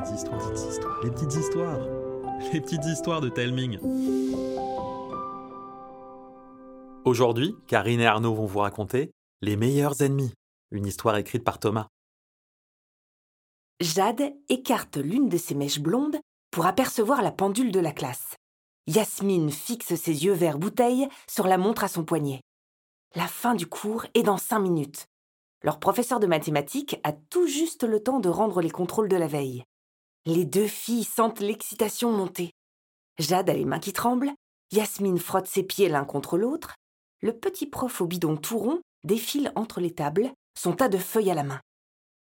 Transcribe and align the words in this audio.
les 0.00 0.06
petites 0.06 0.16
histoires, 0.16 1.02
les 1.02 1.10
petites 1.10 1.34
histoires, 1.34 1.78
les 2.52 2.60
petites 2.60 2.84
histoires 2.86 3.20
de 3.20 3.28
Telming. 3.28 3.78
Aujourd'hui, 7.04 7.54
Karine 7.66 8.00
et 8.00 8.06
Arnaud 8.06 8.34
vont 8.34 8.46
vous 8.46 8.60
raconter 8.60 9.10
Les 9.42 9.56
meilleurs 9.56 10.00
ennemis, 10.00 10.32
une 10.70 10.86
histoire 10.86 11.16
écrite 11.16 11.44
par 11.44 11.58
Thomas. 11.58 11.88
Jade 13.80 14.32
écarte 14.48 14.96
l'une 14.96 15.28
de 15.28 15.36
ses 15.36 15.54
mèches 15.54 15.80
blondes 15.80 16.18
pour 16.50 16.66
apercevoir 16.66 17.22
la 17.22 17.32
pendule 17.32 17.72
de 17.72 17.80
la 17.80 17.92
classe. 17.92 18.36
Yasmine 18.86 19.50
fixe 19.50 19.94
ses 19.94 20.24
yeux 20.24 20.32
verts 20.32 20.58
bouteille 20.58 21.08
sur 21.28 21.46
la 21.46 21.58
montre 21.58 21.84
à 21.84 21.88
son 21.88 22.04
poignet. 22.04 22.40
La 23.14 23.26
fin 23.26 23.54
du 23.54 23.66
cours 23.66 24.06
est 24.14 24.22
dans 24.22 24.38
cinq 24.38 24.60
minutes. 24.60 25.06
Leur 25.62 25.78
professeur 25.78 26.20
de 26.20 26.26
mathématiques 26.26 26.98
a 27.04 27.12
tout 27.12 27.46
juste 27.46 27.82
le 27.82 28.02
temps 28.02 28.20
de 28.20 28.30
rendre 28.30 28.62
les 28.62 28.70
contrôles 28.70 29.08
de 29.08 29.16
la 29.16 29.26
veille. 29.26 29.62
Les 30.26 30.44
deux 30.44 30.66
filles 30.66 31.04
sentent 31.04 31.40
l'excitation 31.40 32.12
monter. 32.12 32.50
Jade 33.18 33.48
a 33.48 33.54
les 33.54 33.64
mains 33.64 33.78
qui 33.78 33.92
tremblent, 33.92 34.32
Yasmine 34.70 35.18
frotte 35.18 35.46
ses 35.46 35.62
pieds 35.62 35.88
l'un 35.88 36.04
contre 36.04 36.36
l'autre, 36.36 36.74
le 37.22 37.36
petit 37.36 37.66
prof 37.66 38.00
au 38.00 38.06
bidon 38.06 38.36
tout 38.36 38.58
rond 38.58 38.80
défile 39.02 39.50
entre 39.56 39.80
les 39.80 39.94
tables, 39.94 40.30
son 40.58 40.74
tas 40.74 40.88
de 40.88 40.98
feuilles 40.98 41.30
à 41.30 41.34
la 41.34 41.42
main. 41.42 41.60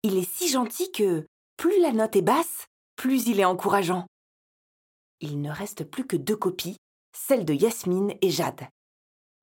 Il 0.03 0.17
est 0.17 0.29
si 0.29 0.47
gentil 0.47 0.91
que, 0.91 1.25
plus 1.57 1.79
la 1.81 1.91
note 1.91 2.15
est 2.15 2.21
basse, 2.21 2.65
plus 2.95 3.27
il 3.27 3.39
est 3.39 3.45
encourageant. 3.45 4.05
Il 5.19 5.41
ne 5.41 5.51
reste 5.51 5.83
plus 5.83 6.05
que 6.05 6.17
deux 6.17 6.35
copies, 6.35 6.77
celle 7.15 7.45
de 7.45 7.53
Yasmine 7.53 8.13
et 8.21 8.29
Jade. 8.29 8.67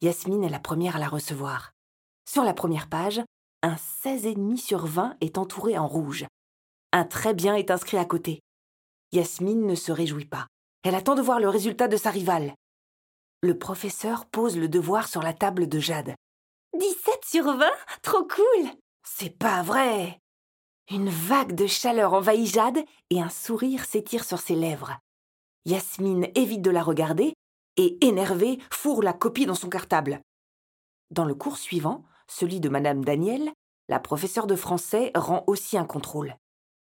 Yasmine 0.01 0.45
est 0.45 0.48
la 0.48 0.60
première 0.60 0.96
à 0.96 1.01
la 1.01 1.09
recevoir. 1.09 1.73
Sur 2.24 2.45
la 2.45 2.55
première 2.55 2.88
page, 2.88 3.20
un 3.62 3.74
16,5 3.74 4.57
sur 4.57 4.87
20 4.87 5.16
est 5.20 5.38
entouré 5.38 5.77
en 5.77 5.88
rouge. 5.88 6.27
Un 6.92 7.05
très 7.05 7.34
bien 7.34 7.55
est 7.55 7.70
inscrit 7.70 7.98
à 7.98 8.05
côté. 8.06 8.41
Yasmine 9.12 9.66
ne 9.66 9.74
se 9.74 9.92
réjouit 9.92 10.24
pas. 10.24 10.46
Elle 10.83 10.95
attend 10.95 11.15
de 11.15 11.23
voir 11.23 11.38
le 11.38 11.49
résultat 11.49 11.87
de 11.87 11.96
sa 11.96 12.10
rivale. 12.10 12.54
Le 13.43 13.59
professeur 13.59 14.26
pose 14.26 14.57
le 14.57 14.68
devoir 14.68 15.07
sur 15.07 15.23
la 15.23 15.35
table 15.35 15.68
de 15.68 15.79
Jade. 15.79 16.15
17 16.79 17.24
sur 17.24 17.45
20 17.45 17.66
Trop 18.02 18.26
cool 18.26 18.71
C'est 19.04 19.37
pas 19.37 19.63
vrai 19.63 20.18
Une 20.90 21.10
vague 21.10 21.54
de 21.54 21.66
chaleur 21.66 22.15
envahit 22.15 22.46
Jade 22.46 22.79
et 23.10 23.20
un 23.20 23.29
sourire 23.29 23.85
s'étire 23.85 24.24
sur 24.24 24.38
ses 24.38 24.54
lèvres. 24.54 24.98
Yasmine 25.66 26.29
évite 26.35 26.63
de 26.63 26.70
la 26.70 26.82
regarder 26.82 27.35
et, 27.76 28.04
énervée, 28.04 28.59
fourre 28.73 29.02
la 29.02 29.13
copie 29.13 29.46
dans 29.46 29.54
son 29.54 29.68
cartable. 29.68 30.20
Dans 31.10 31.24
le 31.24 31.35
cours 31.35 31.59
suivant, 31.59 32.04
celui 32.26 32.60
de 32.60 32.68
Madame 32.68 33.04
Daniel, 33.04 33.52
la 33.88 34.01
professeure 34.01 34.46
de 34.46 34.57
français 34.57 35.13
rend 35.15 35.45
aussi 35.46 35.76
un 35.76 35.85
contrôle. 35.85 36.35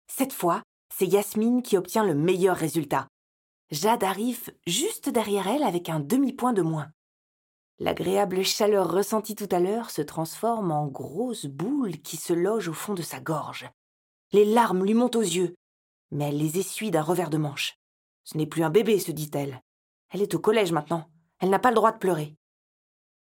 Cette 0.08 0.32
fois, 0.32 0.62
c'est 0.96 1.06
Yasmine 1.06 1.62
qui 1.62 1.76
obtient 1.76 2.04
le 2.04 2.14
meilleur 2.14 2.56
résultat. 2.56 3.08
Jade 3.70 4.04
arrive 4.04 4.52
juste 4.66 5.08
derrière 5.08 5.48
elle 5.48 5.62
avec 5.62 5.88
un 5.88 6.00
demi-point 6.00 6.52
de 6.52 6.62
moins. 6.62 6.90
L'agréable 7.78 8.44
chaleur 8.44 8.92
ressentie 8.92 9.34
tout 9.34 9.48
à 9.50 9.58
l'heure 9.58 9.90
se 9.90 10.02
transforme 10.02 10.70
en 10.70 10.86
grosse 10.86 11.46
boule 11.46 11.98
qui 11.98 12.16
se 12.16 12.32
loge 12.32 12.68
au 12.68 12.72
fond 12.72 12.94
de 12.94 13.02
sa 13.02 13.18
gorge. 13.18 13.68
Les 14.32 14.44
larmes 14.44 14.84
lui 14.84 14.94
montent 14.94 15.16
aux 15.16 15.22
yeux, 15.22 15.54
mais 16.12 16.28
elle 16.28 16.38
les 16.38 16.58
essuie 16.58 16.92
d'un 16.92 17.02
revers 17.02 17.30
de 17.30 17.38
manche. 17.38 17.76
Ce 18.22 18.36
n'est 18.36 18.46
plus 18.46 18.62
un 18.62 18.70
bébé, 18.70 19.00
se 19.00 19.10
dit-elle. 19.10 19.60
Elle 20.10 20.22
est 20.22 20.34
au 20.34 20.38
collège 20.38 20.72
maintenant. 20.72 21.10
Elle 21.40 21.50
n'a 21.50 21.58
pas 21.58 21.70
le 21.70 21.74
droit 21.74 21.90
de 21.90 21.98
pleurer. 21.98 22.36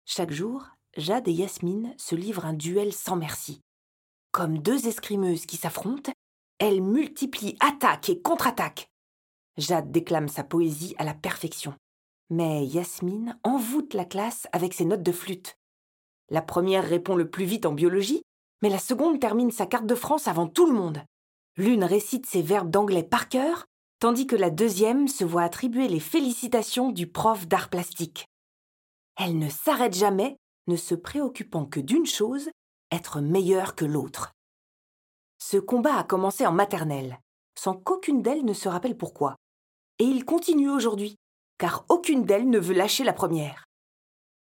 Chaque 0.04 0.30
jour, 0.32 0.66
Jade 0.96 1.28
et 1.28 1.32
Yasmine 1.32 1.94
se 1.96 2.14
livrent 2.14 2.44
un 2.44 2.52
duel 2.52 2.92
sans 2.92 3.16
merci. 3.16 3.62
Comme 4.32 4.58
deux 4.58 4.86
escrimeuses 4.86 5.46
qui 5.46 5.56
s'affrontent, 5.56 6.12
elles 6.58 6.82
multiplient 6.82 7.56
attaques 7.60 8.08
et 8.08 8.20
contre-attaques. 8.20 8.88
Jade 9.56 9.90
déclame 9.90 10.28
sa 10.28 10.44
poésie 10.44 10.94
à 10.98 11.04
la 11.04 11.14
perfection. 11.14 11.74
Mais 12.30 12.66
Yasmine 12.66 13.38
envoûte 13.44 13.94
la 13.94 14.04
classe 14.04 14.46
avec 14.52 14.74
ses 14.74 14.84
notes 14.84 15.02
de 15.02 15.12
flûte. 15.12 15.56
La 16.28 16.42
première 16.42 16.86
répond 16.86 17.14
le 17.14 17.30
plus 17.30 17.44
vite 17.44 17.66
en 17.66 17.72
biologie, 17.72 18.22
mais 18.62 18.68
la 18.68 18.78
seconde 18.78 19.20
termine 19.20 19.50
sa 19.50 19.66
carte 19.66 19.86
de 19.86 19.94
France 19.94 20.28
avant 20.28 20.46
tout 20.46 20.66
le 20.66 20.72
monde. 20.72 21.02
L'une 21.56 21.84
récite 21.84 22.26
ses 22.26 22.42
verbes 22.42 22.70
d'anglais 22.70 23.04
par 23.04 23.28
cœur, 23.28 23.66
tandis 24.00 24.26
que 24.26 24.36
la 24.36 24.50
deuxième 24.50 25.08
se 25.08 25.24
voit 25.24 25.42
attribuer 25.42 25.88
les 25.88 26.00
félicitations 26.00 26.90
du 26.90 27.06
prof 27.06 27.46
d'art 27.46 27.70
plastique. 27.70 28.26
Elle 29.16 29.38
ne 29.38 29.48
s'arrête 29.48 29.94
jamais 29.94 30.36
ne 30.66 30.76
se 30.76 30.94
préoccupant 30.94 31.64
que 31.64 31.80
d'une 31.80 32.06
chose, 32.06 32.50
être 32.90 33.20
meilleure 33.20 33.74
que 33.74 33.84
l'autre. 33.84 34.32
Ce 35.38 35.56
combat 35.56 35.96
a 35.96 36.04
commencé 36.04 36.46
en 36.46 36.52
maternelle, 36.52 37.20
sans 37.58 37.74
qu'aucune 37.74 38.22
d'elles 38.22 38.44
ne 38.44 38.52
se 38.52 38.68
rappelle 38.68 38.96
pourquoi. 38.96 39.36
Et 39.98 40.04
il 40.04 40.24
continue 40.24 40.70
aujourd'hui, 40.70 41.16
car 41.58 41.84
aucune 41.88 42.24
d'elles 42.24 42.48
ne 42.48 42.58
veut 42.58 42.74
lâcher 42.74 43.04
la 43.04 43.12
première. 43.12 43.64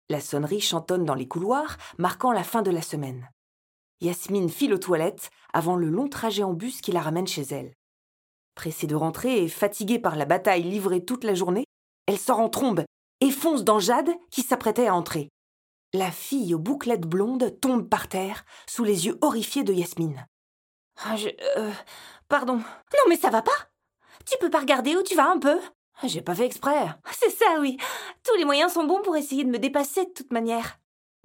La 0.08 0.20
sonnerie 0.20 0.60
chantonne 0.60 1.04
dans 1.04 1.14
les 1.14 1.28
couloirs, 1.28 1.76
marquant 1.98 2.32
la 2.32 2.44
fin 2.44 2.62
de 2.62 2.70
la 2.70 2.82
semaine. 2.82 3.28
Yasmine 4.00 4.48
file 4.48 4.74
aux 4.74 4.78
toilettes 4.78 5.30
avant 5.52 5.76
le 5.76 5.88
long 5.88 6.08
trajet 6.08 6.42
en 6.42 6.52
bus 6.52 6.80
qui 6.80 6.92
la 6.92 7.00
ramène 7.00 7.26
chez 7.26 7.42
elle. 7.42 7.72
Pressée 8.54 8.86
de 8.86 8.94
rentrer 8.94 9.42
et 9.42 9.48
fatiguée 9.48 9.98
par 9.98 10.16
la 10.16 10.24
bataille 10.24 10.62
livrée 10.62 11.04
toute 11.04 11.24
la 11.24 11.34
journée, 11.34 11.64
elle 12.06 12.18
sort 12.18 12.40
en 12.40 12.48
trombe 12.48 12.84
et 13.20 13.30
fonce 13.30 13.64
dans 13.64 13.80
Jade 13.80 14.10
qui 14.30 14.42
s'apprêtait 14.42 14.86
à 14.86 14.94
entrer. 14.94 15.30
La 15.92 16.10
fille 16.10 16.54
aux 16.54 16.58
bouclettes 16.58 17.06
blondes 17.06 17.58
tombe 17.60 17.88
par 17.88 18.08
terre, 18.08 18.44
sous 18.68 18.84
les 18.84 19.06
yeux 19.06 19.18
horrifiés 19.22 19.64
de 19.64 19.72
Yasmine. 19.72 20.26
Ah, 21.04 21.16
je. 21.16 21.28
Euh, 21.56 21.70
pardon. 22.28 22.56
Non, 22.56 23.04
mais 23.08 23.16
ça 23.16 23.30
va 23.30 23.42
pas 23.42 23.56
Tu 24.24 24.36
peux 24.38 24.50
pas 24.50 24.60
regarder 24.60 24.96
où 24.96 25.02
tu 25.02 25.14
vas 25.14 25.30
un 25.30 25.38
peu 25.38 25.58
J'ai 26.04 26.22
pas 26.22 26.34
fait 26.34 26.46
exprès. 26.46 26.86
C'est 27.12 27.30
ça, 27.30 27.60
oui. 27.60 27.76
Tous 28.24 28.36
les 28.36 28.44
moyens 28.44 28.72
sont 28.72 28.84
bons 28.84 29.02
pour 29.02 29.16
essayer 29.16 29.44
de 29.44 29.50
me 29.50 29.58
dépasser 29.58 30.04
de 30.04 30.12
toute 30.12 30.32
manière. 30.32 30.78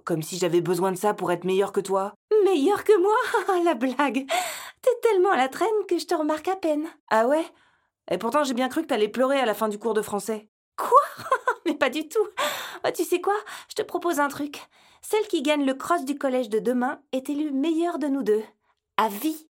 Comme 0.04 0.22
si 0.22 0.36
j'avais 0.36 0.60
besoin 0.60 0.92
de 0.92 0.96
ça 0.98 1.14
pour 1.14 1.30
être 1.32 1.44
meilleure 1.44 1.72
que 1.72 1.80
toi. 1.80 2.14
Meilleure 2.44 2.84
que 2.84 2.96
moi? 3.00 3.16
Ah, 3.48 3.60
La 3.64 3.74
blague 3.74 4.26
T'es 4.82 4.90
tellement 5.02 5.30
à 5.30 5.36
la 5.36 5.48
traîne 5.48 5.68
que 5.88 5.98
je 5.98 6.06
te 6.06 6.14
remarque 6.14 6.48
à 6.48 6.56
peine. 6.56 6.88
Ah 7.08 7.26
ouais? 7.26 7.44
Et 8.10 8.18
pourtant 8.18 8.42
j'ai 8.42 8.54
bien 8.54 8.68
cru 8.68 8.82
que 8.82 8.88
t'allais 8.88 9.08
pleurer 9.08 9.38
à 9.38 9.46
la 9.46 9.54
fin 9.54 9.68
du 9.68 9.78
cours 9.78 9.94
de 9.94 10.02
français. 10.02 10.48
Quoi? 10.76 11.00
Mais 11.66 11.74
pas 11.74 11.88
du 11.88 12.08
tout. 12.08 12.26
Oh, 12.84 12.88
tu 12.92 13.04
sais 13.04 13.20
quoi? 13.20 13.36
Je 13.68 13.74
te 13.76 13.82
propose 13.82 14.18
un 14.18 14.26
truc. 14.28 14.60
Celle 15.02 15.26
qui 15.28 15.42
gagne 15.42 15.64
le 15.64 15.74
cross 15.74 16.04
du 16.04 16.18
collège 16.18 16.48
de 16.48 16.58
demain 16.58 17.00
est 17.12 17.30
élue 17.30 17.52
meilleure 17.52 17.98
de 17.98 18.08
nous 18.08 18.24
deux. 18.24 18.42
À 18.96 19.08
vie. 19.08 19.48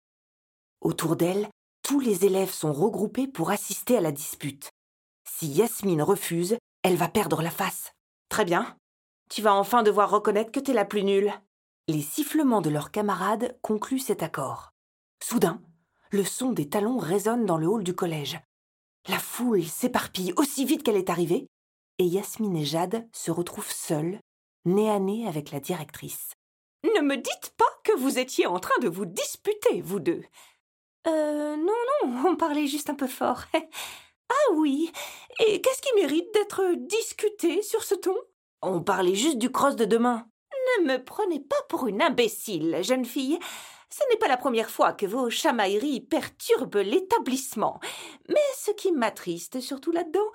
Autour 0.81 1.15
d'elle, 1.15 1.49
tous 1.83 1.99
les 1.99 2.25
élèves 2.25 2.51
sont 2.51 2.73
regroupés 2.73 3.27
pour 3.27 3.51
assister 3.51 3.97
à 3.97 4.01
la 4.01 4.11
dispute. 4.11 4.71
Si 5.29 5.47
Yasmine 5.47 6.01
refuse, 6.01 6.57
elle 6.83 6.95
va 6.95 7.07
perdre 7.07 7.41
la 7.41 7.51
face. 7.51 7.93
Très 8.29 8.45
bien. 8.45 8.77
Tu 9.29 9.41
vas 9.41 9.55
enfin 9.55 9.83
devoir 9.83 10.09
reconnaître 10.09 10.51
que 10.51 10.59
t'es 10.59 10.73
la 10.73 10.85
plus 10.85 11.03
nulle. 11.03 11.33
Les 11.87 12.01
sifflements 12.01 12.61
de 12.61 12.69
leurs 12.69 12.91
camarades 12.91 13.57
concluent 13.61 13.99
cet 13.99 14.23
accord. 14.23 14.71
Soudain, 15.23 15.61
le 16.11 16.23
son 16.23 16.51
des 16.51 16.69
talons 16.69 16.97
résonne 16.97 17.45
dans 17.45 17.57
le 17.57 17.67
hall 17.67 17.83
du 17.83 17.95
collège. 17.95 18.39
La 19.07 19.19
foule 19.19 19.63
s'éparpille 19.63 20.33
aussi 20.37 20.65
vite 20.65 20.83
qu'elle 20.83 20.95
est 20.95 21.09
arrivée, 21.09 21.47
et 21.99 22.05
Yasmine 22.05 22.57
et 22.57 22.65
Jade 22.65 23.07
se 23.11 23.31
retrouvent 23.31 23.71
seules, 23.71 24.19
nez 24.65 24.89
à 24.89 24.99
nez 24.99 25.27
avec 25.27 25.51
la 25.51 25.59
directrice. 25.59 26.33
Ne 26.83 27.01
me 27.01 27.17
dites 27.17 27.53
pas 27.57 27.65
que 27.83 27.97
vous 27.97 28.19
étiez 28.19 28.47
en 28.47 28.59
train 28.59 28.79
de 28.81 28.89
vous 28.89 29.05
disputer, 29.05 29.81
vous 29.81 29.99
deux. 29.99 30.23
Euh, 31.07 31.55
non, 31.55 31.73
non, 32.03 32.23
on 32.29 32.35
parlait 32.35 32.67
juste 32.67 32.89
un 32.89 32.95
peu 32.95 33.07
fort. 33.07 33.43
ah 34.29 34.53
oui, 34.53 34.91
et 35.45 35.61
qu'est-ce 35.61 35.81
qui 35.81 35.93
mérite 35.95 36.33
d'être 36.33 36.75
discuté 36.87 37.61
sur 37.61 37.83
ce 37.83 37.95
ton? 37.95 38.15
On 38.61 38.81
parlait 38.81 39.15
juste 39.15 39.37
du 39.37 39.51
cross 39.51 39.75
de 39.75 39.85
demain. 39.85 40.27
Ne 40.79 40.93
me 40.93 41.03
prenez 41.03 41.39
pas 41.39 41.61
pour 41.69 41.87
une 41.87 42.01
imbécile, 42.01 42.79
jeune 42.81 43.05
fille. 43.05 43.39
Ce 43.89 44.01
n'est 44.09 44.17
pas 44.17 44.27
la 44.27 44.35
première 44.37 44.69
fois 44.69 44.93
que 44.93 45.05
vos 45.05 45.29
chamailleries 45.29 46.01
perturbent 46.01 46.81
l'établissement. 46.81 47.79
Mais 48.27 48.35
ce 48.57 48.71
qui 48.71 48.91
m'attriste 48.91 49.61
surtout 49.61 49.91
là-dedans, 49.91 50.31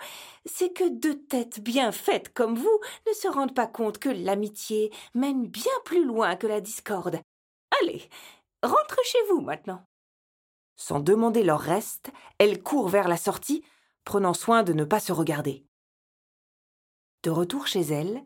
c'est 0.47 0.73
que 0.73 0.89
deux 0.89 1.21
têtes 1.25 1.61
bien 1.61 1.93
faites 1.93 2.33
comme 2.33 2.55
vous 2.55 2.81
ne 3.09 3.13
se 3.13 3.29
rendent 3.29 3.55
pas 3.55 3.67
compte 3.67 3.99
que 3.99 4.09
l'amitié 4.09 4.93
mène 5.15 5.47
bien 5.47 5.73
plus 5.85 6.05
loin 6.05 6.37
que 6.37 6.47
la 6.47 6.61
discorde. 6.61 7.21
Allez, 7.83 8.09
rentre 8.63 9.01
chez 9.05 9.19
vous 9.29 9.41
maintenant. 9.41 9.83
Sans 10.81 10.99
demander 10.99 11.43
leur 11.43 11.61
reste, 11.61 12.11
elle 12.39 12.63
court 12.63 12.89
vers 12.89 13.07
la 13.07 13.19
sortie, 13.19 13.63
prenant 14.05 14.33
soin 14.33 14.63
de 14.63 14.73
ne 14.73 14.85
pas 14.85 14.99
se 14.99 15.13
regarder. 15.13 15.67
De 17.23 17.29
retour 17.29 17.67
chez 17.67 17.83
elle, 17.83 18.23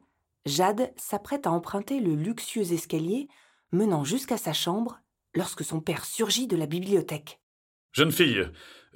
Jade 0.46 0.92
s'apprête 0.96 1.48
à 1.48 1.50
emprunter 1.50 1.98
le 1.98 2.14
luxueux 2.14 2.72
escalier 2.72 3.26
menant 3.72 4.04
jusqu'à 4.04 4.36
sa 4.36 4.52
chambre 4.52 5.00
lorsque 5.34 5.64
son 5.64 5.80
père 5.80 6.04
surgit 6.04 6.46
de 6.46 6.56
la 6.56 6.66
bibliothèque. 6.66 7.40
Jeune 7.90 8.12
fille, 8.12 8.48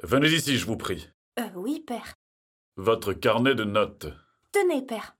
venez 0.05 0.29
ici, 0.29 0.57
je 0.57 0.65
vous 0.65 0.77
prie. 0.77 1.09
Euh, 1.41 1.51
oui, 1.57 1.81
père. 1.81 2.15
Votre 2.77 3.13
carnet 3.13 3.57
de 3.57 3.65
notes. 3.65 4.07
Tenez, 4.53 4.87
père. 4.87 5.17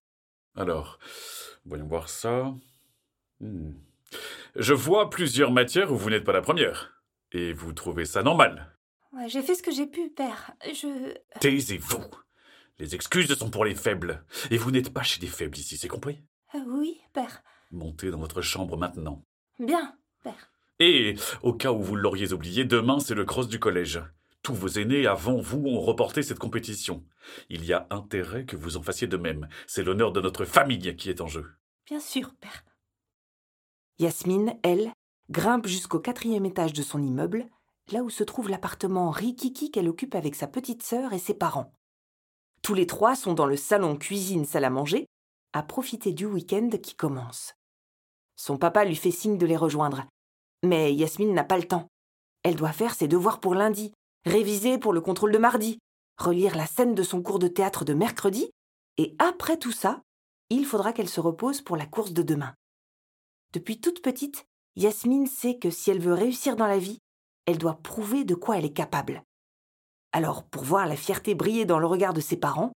Alors, 0.55 1.01
voyons 1.65 1.89
voir 1.89 2.09
ça. 2.09 2.55
Hmm. 3.41 3.73
Je 4.55 4.75
vois 4.75 5.11
plusieurs 5.11 5.51
matières 5.51 5.93
où 5.93 5.97
vous 5.97 6.11
n'êtes 6.11 6.25
pas 6.25 6.33
la 6.33 6.41
première. 6.41 6.98
Et 7.33 7.53
vous 7.53 7.73
trouvez 7.73 8.05
ça 8.05 8.23
normal? 8.23 8.77
Ouais, 9.13 9.29
j'ai 9.29 9.43
fait 9.43 9.55
ce 9.55 9.63
que 9.63 9.73
j'ai 9.73 9.87
pu, 9.87 10.11
père. 10.11 10.53
Je. 10.65 11.15
Taisez-vous. 11.41 12.05
Les 12.79 12.95
excuses 12.95 13.35
sont 13.35 13.51
pour 13.51 13.65
les 13.65 13.75
faibles. 13.75 14.25
Et 14.51 14.57
vous 14.57 14.71
n'êtes 14.71 14.93
pas 14.93 15.03
chez 15.03 15.21
les 15.21 15.27
faibles 15.27 15.59
ici, 15.59 15.77
c'est 15.77 15.89
compris? 15.89 16.23
Euh, 16.55 16.61
oui, 16.69 17.01
père. 17.13 17.43
Montez 17.71 18.11
dans 18.11 18.19
votre 18.19 18.41
chambre 18.41 18.77
maintenant. 18.77 19.25
Bien, 19.59 19.97
père. 20.23 20.51
Et, 20.79 21.17
au 21.43 21.53
cas 21.53 21.73
où 21.73 21.83
vous 21.83 21.97
l'auriez 21.97 22.33
oublié, 22.33 22.65
demain 22.65 23.01
c'est 23.01 23.15
le 23.15 23.25
cross 23.25 23.49
du 23.49 23.59
collège. 23.59 24.01
Tous 24.43 24.55
vos 24.55 24.69
aînés 24.69 25.07
avant 25.07 25.39
vous 25.39 25.59
ont 25.67 25.81
reporté 25.81 26.23
cette 26.23 26.39
compétition. 26.39 27.05
Il 27.51 27.65
y 27.65 27.73
a 27.73 27.87
intérêt 27.91 28.45
que 28.45 28.57
vous 28.57 28.77
en 28.77 28.83
fassiez 28.83 29.09
de 29.09 29.17
même. 29.17 29.49
C'est 29.67 29.83
l'honneur 29.83 30.13
de 30.13 30.21
notre 30.21 30.45
famille 30.45 30.97
qui 30.97 31.11
est 31.11 31.21
en 31.21 31.27
jeu. 31.27 31.51
Bien 31.87 32.01
sûr, 32.01 32.35
père. 32.41 32.65
Yasmine, 33.99 34.55
elle, 34.63 34.93
grimpe 35.31 35.67
jusqu'au 35.67 36.01
quatrième 36.01 36.47
étage 36.47 36.73
de 36.73 36.83
son 36.83 37.03
immeuble, 37.03 37.47
là 37.93 38.03
où 38.03 38.11
se 38.11 38.25
trouve 38.25 38.49
l'appartement 38.49 39.11
rikiki 39.11 39.71
qu'elle 39.71 39.89
occupe 39.89 40.15
avec 40.15 40.35
sa 40.35 40.47
petite 40.47 40.83
sœur 40.83 41.13
et 41.13 41.19
ses 41.19 41.35
parents. 41.35 41.73
Tous 42.63 42.75
les 42.75 42.87
trois 42.87 43.15
sont 43.15 43.35
dans 43.35 43.47
le 43.47 43.57
salon 43.57 43.97
cuisine-salle 43.97 44.65
à 44.65 44.71
manger, 44.71 45.07
à 45.53 45.63
profiter 45.63 46.13
du 46.13 46.27
week-end 46.27 46.71
qui 46.83 46.95
commence. 46.95 47.55
Son 48.37 48.57
papa 48.57 48.85
lui 48.85 48.97
fait 48.97 49.11
signe 49.11 49.39
de 49.39 49.47
les 49.47 49.57
rejoindre. 49.57 50.05
Mais 50.65 50.93
Yasmine 50.95 51.35
n'a 51.35 51.45
pas 51.45 51.57
le 51.57 51.67
temps. 51.67 51.89
Elle 52.43 52.57
doit 52.57 52.73
faire 52.73 52.95
ses 52.95 53.09
devoirs 53.09 53.41
pour 53.41 53.55
lundi, 53.55 53.93
réviser 54.25 54.79
pour 54.79 54.93
le 54.93 55.01
contrôle 55.01 55.33
de 55.33 55.39
mardi, 55.39 55.79
relire 56.19 56.57
la 56.57 56.67
scène 56.67 56.95
de 56.95 57.03
son 57.03 57.23
cours 57.23 57.39
de 57.39 57.49
théâtre 57.49 57.85
de 57.85 57.95
mercredi, 57.95 58.51
et 58.97 59.15
après 59.19 59.59
tout 59.59 59.73
ça, 59.73 60.03
il 60.51 60.65
faudra 60.65 60.93
qu'elle 60.93 61.09
se 61.09 61.21
repose 61.21 61.63
pour 61.63 61.77
la 61.77 61.87
course 61.87 62.13
de 62.13 62.23
demain. 62.23 62.55
Depuis 63.53 63.81
toute 63.81 64.03
petite, 64.03 64.47
Yasmine 64.79 65.27
sait 65.27 65.59
que 65.59 65.71
si 65.71 65.91
elle 65.91 65.99
veut 65.99 66.15
réussir 66.15 66.55
dans 66.55 66.69
la 66.69 66.79
vie, 66.79 67.01
elle 67.47 67.59
doit 67.59 67.83
prouver 67.83 68.23
de 68.23 68.37
quoi 68.37 68.59
elle 68.59 68.65
est 68.65 68.73
capable. 68.73 69.25
Alors, 70.13 70.45
pour 70.45 70.63
voir 70.63 70.87
la 70.87 70.95
fierté 70.95 71.35
briller 71.35 71.65
dans 71.65 71.81
le 71.81 71.87
regard 71.89 72.15
de 72.15 72.21
ses 72.21 72.37
parents, 72.37 72.71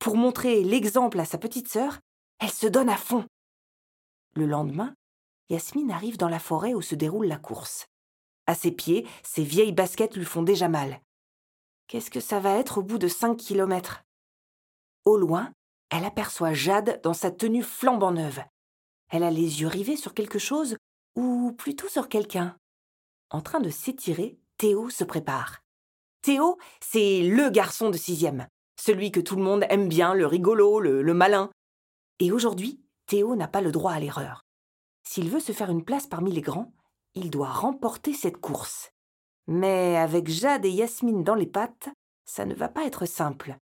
pour 0.00 0.16
montrer 0.16 0.64
l'exemple 0.64 1.20
à 1.20 1.24
sa 1.24 1.38
petite 1.38 1.68
sœur, 1.68 2.00
elle 2.40 2.50
se 2.50 2.66
donne 2.66 2.88
à 2.88 2.96
fond. 2.96 3.24
Le 4.34 4.46
lendemain, 4.46 4.96
Yasmine 5.48 5.92
arrive 5.92 6.16
dans 6.16 6.28
la 6.28 6.40
forêt 6.40 6.74
où 6.74 6.82
se 6.82 6.96
déroule 6.96 7.26
la 7.26 7.38
course. 7.38 7.86
À 8.48 8.56
ses 8.56 8.72
pieds, 8.72 9.06
ses 9.22 9.44
vieilles 9.44 9.70
baskets 9.70 10.16
lui 10.16 10.24
font 10.24 10.42
déjà 10.42 10.66
mal. 10.66 11.00
Qu'est-ce 11.86 12.10
que 12.10 12.18
ça 12.18 12.40
va 12.40 12.56
être 12.58 12.78
au 12.78 12.82
bout 12.82 12.98
de 12.98 13.06
cinq 13.06 13.36
kilomètres? 13.36 14.02
Au 15.04 15.16
loin, 15.16 15.52
elle 15.88 16.04
aperçoit 16.04 16.52
Jade 16.52 17.00
dans 17.04 17.14
sa 17.14 17.30
tenue 17.30 17.62
flambant 17.62 18.10
neuve. 18.10 18.42
Elle 19.10 19.22
a 19.22 19.30
les 19.30 19.60
yeux 19.60 19.68
rivés 19.68 19.96
sur 19.96 20.14
quelque 20.14 20.40
chose, 20.40 20.76
ou 21.16 21.52
plutôt 21.52 21.88
sur 21.88 22.08
quelqu'un. 22.08 22.56
En 23.30 23.40
train 23.40 23.60
de 23.60 23.70
s'étirer, 23.70 24.38
Théo 24.58 24.90
se 24.90 25.04
prépare. 25.04 25.62
Théo, 26.22 26.58
c'est 26.80 27.22
le 27.22 27.50
garçon 27.50 27.90
de 27.90 27.96
sixième, 27.96 28.46
celui 28.80 29.12
que 29.12 29.20
tout 29.20 29.36
le 29.36 29.42
monde 29.42 29.64
aime 29.68 29.88
bien, 29.88 30.14
le 30.14 30.26
rigolo, 30.26 30.80
le, 30.80 31.14
malin. 31.14 31.50
Et 32.20 32.32
aujourd'hui, 32.32 32.80
Théo 33.06 33.36
n'a 33.36 33.48
pas 33.48 33.60
le 33.60 33.72
droit 33.72 33.92
à 33.92 34.00
l'erreur. 34.00 34.42
S'il 35.06 35.28
veut 35.28 35.40
se 35.40 35.52
faire 35.52 35.70
une 35.70 35.84
place 35.84 36.06
parmi 36.06 36.32
les 36.32 36.40
grands, 36.40 36.72
il 37.14 37.30
doit 37.30 37.50
remporter 37.50 38.12
cette 38.12 38.38
course. 38.38 38.90
Mais 39.46 39.96
avec 39.96 40.28
Jade 40.28 40.64
et 40.64 40.70
Yasmine 40.70 41.24
dans 41.24 41.34
les 41.34 41.46
pattes, 41.46 41.90
ça 42.24 42.46
ne 42.46 42.54
va 42.54 42.68
pas 42.68 42.86
être 42.86 43.04
simple. 43.04 43.58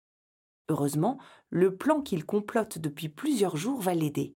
Heureusement, 0.67 1.17
le 1.49 1.75
plan 1.75 2.01
qu'il 2.01 2.25
complote 2.25 2.77
depuis 2.77 3.09
plusieurs 3.09 3.57
jours 3.57 3.81
va 3.81 3.93
l'aider. 3.93 4.35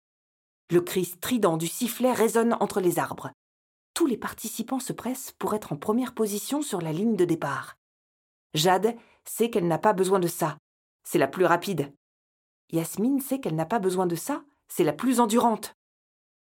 Le 0.71 0.81
cri 0.81 1.05
strident 1.05 1.57
du 1.57 1.67
sifflet 1.67 2.13
résonne 2.13 2.57
entre 2.61 2.81
les 2.81 2.99
arbres. 2.99 3.33
Tous 3.95 4.07
les 4.07 4.17
participants 4.17 4.81
se 4.81 4.93
pressent 4.93 5.33
pour 5.39 5.55
être 5.55 5.73
en 5.73 5.77
première 5.77 6.15
position 6.15 6.63
sur 6.63 6.81
la 6.81 6.93
ligne 6.93 7.17
de 7.17 7.25
départ. 7.25 7.77
Jade 8.55 8.97
sait 9.25 9.51
qu'elle 9.51 9.69
n'a 9.69 9.79
pas 9.79 9.93
besoin 9.93 10.19
de 10.19 10.29
ça. 10.29 10.59
C'est 11.05 11.19
la 11.19 11.29
plus 11.29 11.45
rapide. 11.45 11.93
Yasmine 12.71 13.21
sait 13.21 13.41
qu'elle 13.41 13.55
n'a 13.55 13.67
pas 13.67 13.79
besoin 13.79 14.07
de 14.07 14.17
ça. 14.17 14.45
C'est 14.69 14.85
la 14.85 14.93
plus 14.93 15.21
endurante. 15.21 15.75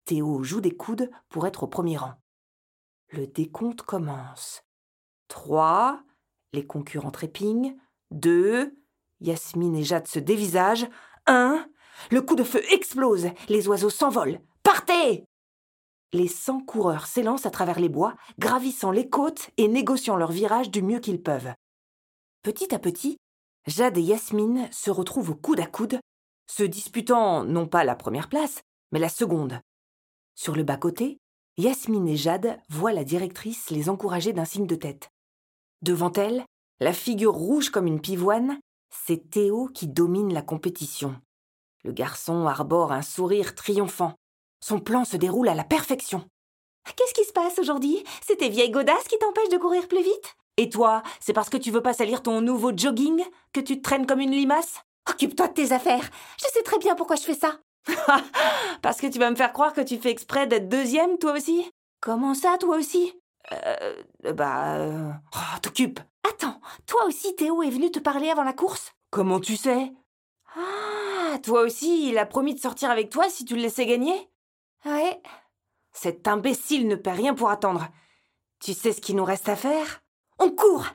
Théo 0.07 0.43
joue 0.43 0.61
des 0.61 0.75
coudes 0.75 1.11
pour 1.29 1.47
être 1.47 1.65
au 1.65 1.67
premier 1.67 1.97
rang. 1.97 2.15
Le 3.11 3.27
décompte 3.27 3.83
commence. 3.83 4.63
Trois. 5.29 6.03
Les 6.53 6.67
concurrents 6.67 7.11
trépignent. 7.11 7.77
Deux. 8.11 8.75
Yasmine 9.21 9.77
et 9.77 9.85
Jade 9.85 10.09
se 10.09 10.19
dévisagent. 10.19 10.89
Un. 11.27 11.67
Le 12.11 12.23
coup 12.23 12.37
de 12.37 12.45
feu 12.45 12.63
explose. 12.73 13.29
Les 13.49 13.69
oiseaux 13.69 13.91
s'envolent. 13.91 14.41
Partez 14.63 15.25
Les 16.13 16.29
cent 16.29 16.61
coureurs 16.61 17.07
s'élancent 17.07 17.47
à 17.47 17.51
travers 17.51 17.81
les 17.81 17.89
bois, 17.89 18.15
gravissant 18.39 18.91
les 18.91 19.09
côtes 19.09 19.51
et 19.57 19.69
négociant 19.69 20.17
leur 20.17 20.33
virage 20.33 20.71
du 20.71 20.83
mieux 20.83 21.01
qu'ils 21.01 21.23
peuvent. 21.23 21.53
Petit 22.43 22.75
à 22.75 22.79
petit, 22.79 23.17
Jade 23.67 23.97
et 23.97 24.03
Yasmine 24.03 24.69
se 24.71 24.91
retrouvent 24.91 25.35
coude 25.35 25.61
à 25.61 25.67
coude, 25.67 25.99
se 26.47 26.63
disputant 26.63 27.45
non 27.45 27.67
pas 27.67 27.85
la 27.85 27.95
première 27.95 28.29
place, 28.29 28.61
mais 28.93 28.99
la 28.99 29.09
seconde. 29.09 29.61
Sur 30.35 30.55
le 30.55 30.63
bas-côté, 30.63 31.19
Yasmine 31.57 32.09
et 32.09 32.17
Jade 32.17 32.59
voient 32.69 32.93
la 32.93 33.05
directrice 33.05 33.71
les 33.71 33.89
encourager 33.89 34.33
d'un 34.33 34.45
signe 34.45 34.67
de 34.67 34.75
tête. 34.75 35.09
Devant 35.83 36.13
elle, 36.13 36.45
la 36.81 36.93
figure 36.93 37.33
rouge 37.33 37.71
comme 37.71 37.87
une 37.87 38.01
pivoine, 38.01 38.59
c'est 38.91 39.31
Théo 39.31 39.69
qui 39.69 39.87
domine 39.87 40.33
la 40.33 40.43
compétition. 40.43 41.17
Le 41.85 41.93
garçon 41.93 42.47
arbore 42.47 42.93
un 42.93 43.03
sourire 43.03 43.55
triomphant. 43.55 44.15
Son 44.61 44.81
plan 44.81 45.05
se 45.05 45.19
déroule 45.19 45.51
à 45.51 45.55
la 45.55 45.65
perfection. 45.65 46.25
Qu'est-ce 46.97 47.13
qui 47.13 47.25
se 47.25 47.33
passe 47.33 47.59
aujourd'hui? 47.59 48.03
C'est 48.27 48.37
tes 48.37 48.49
vieilles 48.49 48.71
godasses 48.71 49.07
qui 49.09 49.19
t'empêchent 49.19 49.51
de 49.51 49.59
courir 49.59 49.87
plus 49.87 50.03
vite? 50.03 50.35
Et 50.57 50.71
toi, 50.71 51.03
c'est 51.21 51.35
parce 51.35 51.51
que 51.51 51.59
tu 51.59 51.71
veux 51.71 51.83
pas 51.83 51.93
salir 51.93 52.23
ton 52.23 52.41
nouveau 52.41 52.73
jogging 52.75 53.23
que 53.53 53.61
tu 53.61 53.77
te 53.77 53.83
traînes 53.83 54.07
comme 54.07 54.21
une 54.21 54.31
limace? 54.31 54.81
Occupe-toi 55.11 55.49
de 55.49 55.53
tes 55.53 55.73
affaires. 55.73 56.09
Je 56.41 56.47
sais 56.51 56.63
très 56.63 56.79
bien 56.79 56.95
pourquoi 56.95 57.17
je 57.17 57.23
fais 57.23 57.35
ça. 57.35 57.59
Parce 58.83 58.99
que 59.03 59.07
tu 59.07 59.19
vas 59.19 59.31
me 59.31 59.37
faire 59.37 59.53
croire 59.53 59.75
que 59.75 59.83
tu 59.83 59.99
fais 59.99 60.11
exprès 60.11 60.47
d'être 60.47 60.71
deuxième, 60.71 61.19
toi 61.19 61.33
aussi? 61.33 61.71
Comment 62.01 62.33
ça, 62.33 62.57
toi 62.59 62.77
aussi? 62.79 63.13
Euh. 63.53 64.33
Bah. 64.33 64.77
Euh... 64.77 65.11
Oh, 65.35 65.59
t'occupe 65.61 66.01
Attends, 66.27 66.59
toi 66.87 67.05
aussi, 67.07 67.37
Théo 67.37 67.63
est 67.63 67.69
venu 67.69 67.91
te 67.91 67.99
parler 67.99 68.31
avant 68.31 68.45
la 68.45 68.55
course? 68.55 68.93
Comment 69.11 69.41
tu 69.41 69.57
sais? 69.57 69.93
Ah, 70.57 71.39
toi 71.43 71.63
aussi, 71.63 72.09
il 72.09 72.19
a 72.19 72.27
promis 72.27 72.55
de 72.55 72.61
sortir 72.61 72.91
avec 72.91 73.11
toi 73.11 73.29
si 73.29 73.45
tu 73.45 73.57
le 73.57 73.63
laissais 73.63 73.87
gagner 73.87 74.31
Ouais. 74.85 75.21
Cet 75.93 76.29
imbécile 76.29 76.87
ne 76.89 76.97
perd 76.97 77.19
rien 77.19 77.35
pour 77.35 77.51
attendre. 77.51 77.89
Tu 78.61 78.75
sais 78.75 78.93
ce 78.93 79.01
qu'il 79.01 79.17
nous 79.17 79.25
reste 79.25 79.49
à 79.49 79.57
faire? 79.57 80.03
On 80.39 80.51
court 80.51 80.87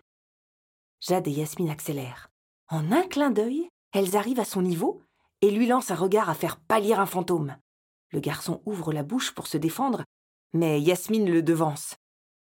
Jade 1.01 1.27
et 1.27 1.31
Yasmine 1.31 1.69
accélèrent. 1.69 2.29
En 2.69 2.91
un 2.91 3.03
clin 3.03 3.31
d'œil, 3.31 3.69
elles 3.93 4.15
arrivent 4.15 4.39
à 4.39 4.45
son 4.45 4.61
niveau 4.61 5.01
et 5.41 5.49
lui 5.51 5.65
lancent 5.65 5.91
un 5.91 5.95
regard 5.95 6.29
à 6.29 6.35
faire 6.35 6.57
pâlir 6.59 6.99
un 6.99 7.05
fantôme. 7.05 7.55
Le 8.11 8.19
garçon 8.19 8.61
ouvre 8.65 8.91
la 8.91 9.03
bouche 9.03 9.31
pour 9.31 9.47
se 9.47 9.57
défendre, 9.57 10.03
mais 10.53 10.81
Yasmine 10.81 11.31
le 11.31 11.41
devance. 11.41 11.95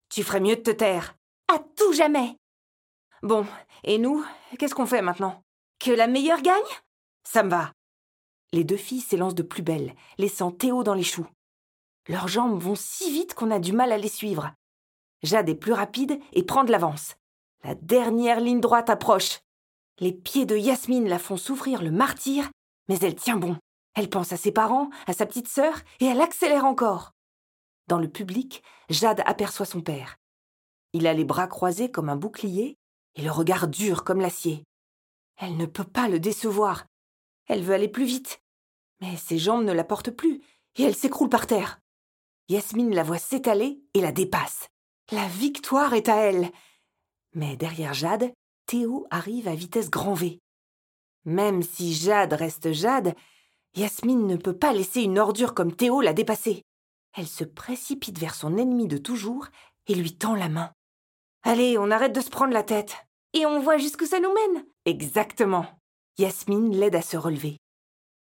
Tu 0.09 0.23
ferais 0.23 0.41
mieux 0.41 0.57
de 0.57 0.63
te 0.63 0.71
taire. 0.71 1.15
À 1.53 1.59
tout 1.59 1.93
jamais 1.93 2.37
Bon, 3.23 3.47
et 3.85 3.99
nous, 3.99 4.25
qu'est-ce 4.59 4.75
qu'on 4.75 4.87
fait 4.87 5.03
maintenant? 5.03 5.43
Que 5.79 5.91
la 5.91 6.07
meilleure 6.07 6.43
gagne? 6.43 6.55
Ça 7.31 7.43
me 7.43 7.51
va. 7.51 7.75
Les 8.55 8.65
deux 8.65 8.79
filles 8.79 9.03
s'élancent 9.03 9.35
de 9.35 9.43
plus 9.43 9.61
belle, 9.61 9.95
laissant 10.17 10.51
Théo 10.51 10.83
dans 10.83 10.95
les 10.95 11.03
choux. 11.03 11.27
Leurs 12.07 12.27
jambes 12.27 12.59
vont 12.59 12.75
si 12.75 13.13
vite 13.13 13.35
qu'on 13.35 13.51
a 13.51 13.59
du 13.59 13.75
mal 13.75 13.93
à 13.93 13.99
les 13.99 14.09
suivre. 14.09 14.55
Jade 15.23 15.51
est 15.51 15.55
plus 15.55 15.75
rapide 15.75 16.19
et 16.33 16.43
prend 16.43 16.65
de 16.65 16.73
l'avance. 16.73 17.17
La 17.65 17.75
dernière 17.75 18.41
ligne 18.41 18.63
droite 18.63 18.89
approche. 18.89 19.41
Les 19.99 20.15
pieds 20.15 20.47
de 20.47 20.57
Yasmine 20.57 21.07
la 21.07 21.19
font 21.19 21.37
souffrir 21.37 21.83
le 21.83 21.91
martyr, 21.91 22.49
mais 22.89 22.99
elle 23.01 23.15
tient 23.15 23.37
bon. 23.37 23.59
Elle 23.95 24.09
pense 24.09 24.33
à 24.33 24.39
ses 24.39 24.53
parents, 24.53 24.89
à 25.07 25.13
sa 25.13 25.27
petite 25.27 25.49
sœur, 25.49 25.75
et 26.01 26.07
elle 26.07 26.23
accélère 26.23 26.65
encore. 26.65 27.13
Dans 27.89 27.99
le 27.99 28.09
public, 28.09 28.63
Jade 28.89 29.23
aperçoit 29.27 29.67
son 29.67 29.83
père. 29.83 30.17
Il 30.95 31.07
a 31.07 31.13
les 31.13 31.27
bras 31.27 31.47
croisés 31.47 31.91
comme 31.91 32.09
un 32.09 32.17
bouclier 32.17 32.79
et 33.17 33.23
le 33.23 33.31
regard 33.31 33.69
dur 33.69 34.03
comme 34.03 34.23
l'acier. 34.23 34.65
Elle 35.37 35.59
ne 35.59 35.67
peut 35.67 35.85
pas 35.85 36.09
le 36.09 36.21
décevoir. 36.21 36.87
Elle 37.49 37.63
veut 37.63 37.75
aller 37.75 37.89
plus 37.89 38.05
vite. 38.05 38.41
Mais 39.01 39.17
ses 39.17 39.39
jambes 39.39 39.65
ne 39.65 39.73
la 39.73 39.85
portent 39.85 40.11
plus 40.11 40.41
et 40.77 40.85
elle 40.85 40.95
s'écroule 40.95 41.29
par 41.29 41.47
terre. 41.47 41.81
Yasmine 42.49 42.95
la 42.95 43.03
voit 43.03 43.19
s'étaler 43.19 43.81
et 43.95 44.01
la 44.01 44.13
dépasse. 44.13 44.69
La 45.11 45.27
victoire 45.27 45.95
est 45.95 46.09
à 46.09 46.17
elle. 46.17 46.51
Mais 47.35 47.57
derrière 47.57 47.95
Jade, 47.95 48.33
Théo 48.67 49.07
arrive 49.11 49.49
à 49.49 49.55
vitesse 49.55 49.91
grand 49.91 50.15
V. 50.15 50.41
Même 51.25 51.63
si 51.63 51.95
Jade 51.95 52.33
reste 52.33 52.73
Jade, 52.73 53.15
Yasmine 53.75 54.27
ne 54.27 54.37
peut 54.37 54.57
pas 54.57 54.73
laisser 54.73 55.03
une 55.03 55.19
ordure 55.19 55.55
comme 55.55 55.75
Théo 55.75 56.01
la 56.01 56.13
dépasser. 56.13 56.63
Elle 57.17 57.27
se 57.27 57.45
précipite 57.45 58.19
vers 58.19 58.35
son 58.35 58.57
ennemi 58.57 58.87
de 58.87 58.99
toujours 58.99 59.47
et 59.87 59.95
lui 59.95 60.17
tend 60.17 60.35
la 60.35 60.49
main. 60.49 60.73
Allez, 61.43 61.79
on 61.79 61.91
arrête 61.91 62.15
de 62.15 62.21
se 62.21 62.31
prendre 62.31 62.53
la 62.53 62.63
tête. 62.63 62.97
Et 63.35 63.47
on 63.47 63.61
voit 63.61 63.79
jusqu'où 63.79 64.07
ça 64.07 64.21
nous 64.21 64.33
mène. 64.33 64.65
Exactement. 64.85 65.67
Yasmine 66.19 66.77
l'aide 66.77 66.97
à 66.97 67.03
se 67.03 67.17
relever. 67.17 67.59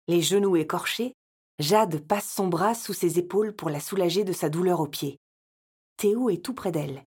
Les 0.06 0.22
genoux 0.22 0.54
écorchés, 0.54 1.14
Jade 1.58 1.98
passe 2.06 2.30
son 2.32 2.46
bras 2.46 2.76
sous 2.76 2.94
ses 2.94 3.18
épaules 3.18 3.52
pour 3.52 3.70
la 3.70 3.80
soulager 3.80 4.22
de 4.22 4.32
sa 4.32 4.48
douleur 4.48 4.78
aux 4.78 4.86
pieds. 4.86 5.18
Théo 5.96 6.30
est 6.30 6.44
tout 6.44 6.54
près 6.54 6.70
d'elle. 6.70 7.04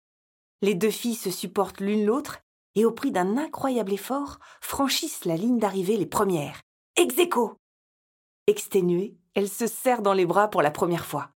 Les 0.62 0.76
deux 0.76 0.92
filles 0.92 1.16
se 1.16 1.32
supportent 1.32 1.80
l'une 1.80 2.06
l'autre 2.06 2.38
et 2.76 2.84
au 2.84 2.92
prix 2.92 3.10
d'un 3.10 3.36
incroyable 3.36 3.92
effort, 3.94 4.38
franchissent 4.60 5.24
la 5.24 5.36
ligne 5.36 5.58
d'arrivée 5.58 5.96
les 5.96 6.06
premières. 6.06 6.60
Ex 6.94 7.16
Exténuée, 8.46 9.16
elle 9.34 9.48
se 9.48 9.66
serre 9.66 10.02
dans 10.02 10.12
les 10.12 10.26
bras 10.26 10.48
pour 10.48 10.62
la 10.62 10.70
première 10.70 11.06
fois. 11.06 11.30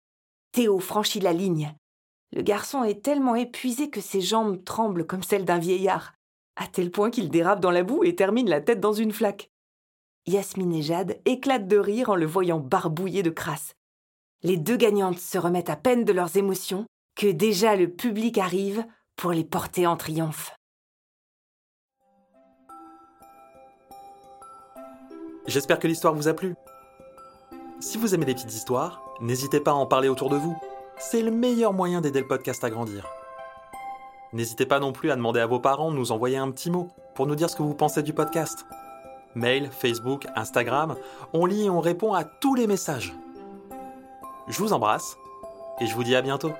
Théo 0.52 0.78
franchit 0.78 1.19
la 1.19 1.33
ligne. 1.33 1.75
Le 2.33 2.42
garçon 2.42 2.85
est 2.85 3.02
tellement 3.02 3.35
épuisé 3.35 3.90
que 3.90 4.00
ses 4.00 4.21
jambes 4.21 4.62
tremblent 4.62 5.07
comme 5.07 5.25
celles 5.25 5.45
d'un 5.45 5.59
vieillard, 5.59 6.12
à 6.57 6.66
tel 6.66 6.90
point 6.90 7.11
qu'il 7.11 7.30
dérape 7.30 7.61
dans 7.61 7.71
la 7.71 7.83
boue 7.83 8.04
et 8.04 8.14
termine 8.14 8.49
la 8.49 8.61
tête 8.61 8.80
dans 8.80 8.92
une 8.92 9.12
flaque. 9.12 9.50
Yasmine 10.26 10.75
et 10.75 10.83
Jade 10.83 11.19
éclatent 11.25 11.69
de 11.69 11.78
rire 11.78 12.11
en 12.11 12.16
le 12.16 12.26
voyant 12.26 12.61
barbouillé 12.61 13.23
de 13.23 13.30
crasse. 13.30 13.75
Les 14.42 14.57
deux 14.57 14.76
gagnantes 14.76 15.19
se 15.19 15.38
remettent 15.38 15.71
à 15.71 15.76
peine 15.76 16.04
de 16.04 16.12
leurs 16.12 16.37
émotions 16.37 16.87
que 17.14 17.26
déjà 17.26 17.76
le 17.76 17.88
public 17.90 18.38
arrive 18.38 18.85
pour 19.16 19.33
les 19.33 19.45
porter 19.45 19.87
en 19.87 19.97
triomphe. 19.97 20.54
J'espère 25.47 25.78
que 25.78 25.88
l'histoire 25.88 26.14
vous 26.14 26.28
a 26.28 26.35
plu. 26.35 26.54
Si 27.80 27.99
vous 27.99 28.14
aimez 28.14 28.26
les 28.26 28.35
petites 28.35 28.54
histoires, 28.54 29.02
n'hésitez 29.21 29.61
pas 29.61 29.73
à 29.73 29.75
en 29.75 29.87
parler 29.87 30.09
autour 30.09 30.28
de 30.28 30.37
vous. 30.37 30.57
C'est 30.99 31.23
le 31.23 31.30
meilleur 31.30 31.73
moyen 31.73 32.00
d'aider 32.00 32.21
le 32.21 32.28
podcast 32.28 32.62
à 32.62 32.71
grandir. 32.71 33.07
N'hésitez 34.32 34.66
pas 34.66 34.78
non 34.78 34.92
plus 34.92 35.10
à 35.10 35.16
demander 35.16 35.40
à 35.40 35.46
vos 35.46 35.58
parents 35.58 35.90
de 35.90 35.96
nous 35.96 36.12
envoyer 36.12 36.37
un 36.37 36.50
petit 36.50 36.70
mot 36.70 36.88
pour 37.14 37.26
nous 37.26 37.34
dire 37.34 37.50
ce 37.50 37.56
que 37.56 37.62
vous 37.62 37.75
pensez 37.75 38.02
du 38.02 38.12
podcast. 38.12 38.64
Mail, 39.34 39.70
Facebook, 39.70 40.26
Instagram, 40.37 40.96
on 41.32 41.46
lit 41.46 41.64
et 41.64 41.70
on 41.70 41.80
répond 41.80 42.14
à 42.14 42.25
tous 42.25 42.54
les 42.54 42.66
messages. 42.66 43.12
Je 44.49 44.58
vous 44.58 44.72
embrasse 44.72 45.16
et 45.80 45.87
je 45.87 45.94
vous 45.94 46.04
dis 46.04 46.14
à 46.14 46.22
bientôt. 46.22 46.52